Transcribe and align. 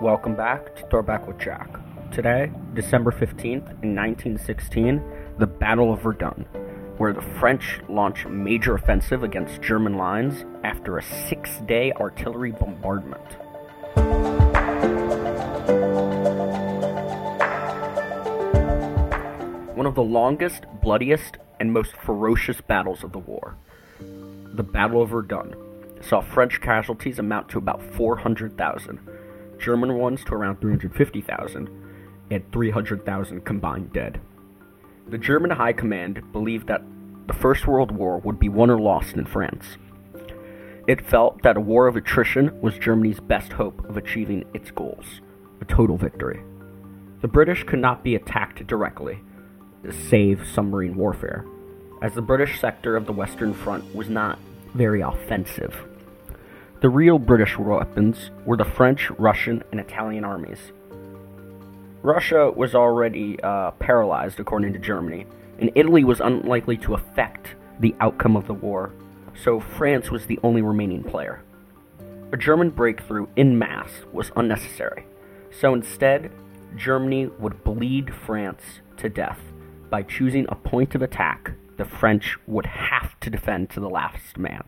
Welcome 0.00 0.36
back 0.36 0.76
to 0.76 0.86
Throwback 0.86 1.26
with 1.26 1.38
Jack. 1.40 1.68
Today, 2.12 2.52
December 2.72 3.10
15th, 3.10 3.82
in 3.82 3.96
1916, 3.96 5.02
the 5.38 5.46
Battle 5.48 5.92
of 5.92 6.02
Verdun, 6.02 6.46
where 6.98 7.12
the 7.12 7.20
French 7.40 7.80
launch 7.88 8.24
a 8.24 8.28
major 8.28 8.76
offensive 8.76 9.24
against 9.24 9.60
German 9.60 9.96
lines 9.96 10.44
after 10.62 10.98
a 10.98 11.02
six 11.02 11.58
day 11.66 11.92
artillery 11.94 12.52
bombardment. 12.52 13.24
One 19.76 19.86
of 19.86 19.96
the 19.96 20.04
longest, 20.04 20.64
bloodiest, 20.80 21.38
and 21.58 21.72
most 21.72 21.96
ferocious 21.96 22.60
battles 22.60 23.02
of 23.02 23.10
the 23.10 23.18
war. 23.18 23.56
The 23.98 24.62
Battle 24.62 25.02
of 25.02 25.10
Verdun 25.10 25.56
saw 26.02 26.20
French 26.20 26.60
casualties 26.60 27.18
amount 27.18 27.48
to 27.48 27.58
about 27.58 27.82
400,000, 27.94 29.00
German 29.58 29.94
ones 29.94 30.24
to 30.24 30.34
around 30.34 30.60
350,000, 30.60 31.68
and 32.30 32.52
300,000 32.52 33.44
combined 33.44 33.92
dead. 33.92 34.20
The 35.08 35.18
German 35.18 35.50
High 35.50 35.72
Command 35.72 36.32
believed 36.32 36.66
that 36.68 36.82
the 37.26 37.34
First 37.34 37.66
World 37.66 37.90
War 37.90 38.18
would 38.18 38.38
be 38.38 38.48
won 38.48 38.70
or 38.70 38.78
lost 38.78 39.16
in 39.16 39.26
France. 39.26 39.76
It 40.86 41.04
felt 41.04 41.42
that 41.42 41.56
a 41.56 41.60
war 41.60 41.86
of 41.86 41.96
attrition 41.96 42.58
was 42.60 42.78
Germany's 42.78 43.20
best 43.20 43.52
hope 43.52 43.86
of 43.88 43.96
achieving 43.96 44.44
its 44.54 44.70
goals 44.70 45.20
a 45.60 45.64
total 45.64 45.96
victory. 45.96 46.40
The 47.20 47.28
British 47.28 47.64
could 47.64 47.80
not 47.80 48.04
be 48.04 48.14
attacked 48.14 48.64
directly, 48.66 49.20
save 49.90 50.46
submarine 50.46 50.96
warfare, 50.96 51.44
as 52.02 52.14
the 52.14 52.22
British 52.22 52.60
sector 52.60 52.96
of 52.96 53.06
the 53.06 53.12
Western 53.12 53.54
Front 53.54 53.94
was 53.94 54.08
not 54.08 54.38
very 54.74 55.00
offensive. 55.00 55.87
The 56.80 56.88
real 56.88 57.18
British 57.18 57.58
weapons 57.58 58.30
were 58.44 58.56
the 58.56 58.64
French, 58.64 59.10
Russian, 59.18 59.64
and 59.72 59.80
Italian 59.80 60.24
armies. 60.24 60.70
Russia 62.02 62.52
was 62.52 62.76
already 62.76 63.36
uh, 63.42 63.72
paralyzed, 63.72 64.38
according 64.38 64.72
to 64.74 64.78
Germany, 64.78 65.26
and 65.58 65.72
Italy 65.74 66.04
was 66.04 66.20
unlikely 66.20 66.76
to 66.76 66.94
affect 66.94 67.56
the 67.80 67.96
outcome 67.98 68.36
of 68.36 68.46
the 68.46 68.54
war, 68.54 68.92
so 69.34 69.58
France 69.58 70.12
was 70.12 70.26
the 70.26 70.38
only 70.44 70.62
remaining 70.62 71.02
player. 71.02 71.42
A 72.30 72.36
German 72.36 72.70
breakthrough 72.70 73.26
in 73.34 73.58
mass 73.58 73.90
was 74.12 74.30
unnecessary, 74.36 75.04
so 75.50 75.74
instead, 75.74 76.30
Germany 76.76 77.26
would 77.40 77.64
bleed 77.64 78.14
France 78.14 78.62
to 78.98 79.08
death 79.08 79.40
by 79.90 80.04
choosing 80.04 80.46
a 80.48 80.54
point 80.54 80.94
of 80.94 81.02
attack 81.02 81.54
the 81.76 81.84
French 81.84 82.36
would 82.46 82.66
have 82.66 83.18
to 83.18 83.30
defend 83.30 83.70
to 83.70 83.80
the 83.80 83.90
last 83.90 84.38
man. 84.38 84.62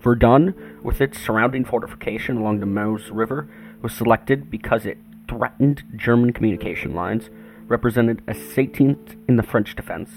Verdun, 0.00 0.54
with 0.82 1.00
its 1.00 1.18
surrounding 1.18 1.64
fortification 1.64 2.36
along 2.36 2.60
the 2.60 2.66
Meuse 2.66 3.10
River, 3.10 3.48
was 3.82 3.92
selected 3.92 4.50
because 4.50 4.86
it 4.86 4.98
threatened 5.28 5.82
German 5.96 6.32
communication 6.32 6.94
lines, 6.94 7.30
represented 7.66 8.22
a 8.26 8.32
18th 8.32 9.16
in 9.28 9.36
the 9.36 9.42
French 9.42 9.74
defense, 9.74 10.10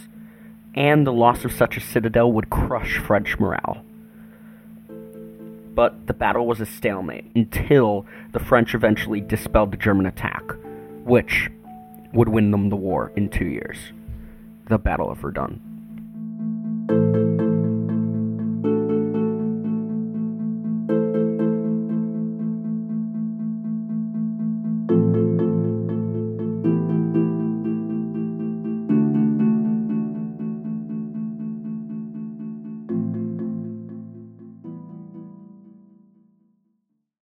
and 0.75 1.05
the 1.05 1.11
loss 1.11 1.43
of 1.43 1.51
such 1.51 1.77
a 1.77 1.81
citadel 1.81 2.31
would 2.31 2.49
crush 2.49 2.97
French 2.97 3.39
morale. 3.39 3.83
But 5.73 6.07
the 6.07 6.13
battle 6.13 6.45
was 6.45 6.61
a 6.61 6.65
stalemate 6.65 7.31
until 7.35 8.05
the 8.33 8.39
French 8.39 8.75
eventually 8.75 9.21
dispelled 9.21 9.71
the 9.71 9.77
German 9.77 10.05
attack, 10.05 10.43
which 11.03 11.49
would 12.13 12.29
win 12.29 12.51
them 12.51 12.69
the 12.69 12.75
war 12.75 13.11
in 13.15 13.29
two 13.29 13.45
years 13.45 13.77
the 14.67 14.77
Battle 14.77 15.11
of 15.11 15.17
Verdun. 15.17 15.70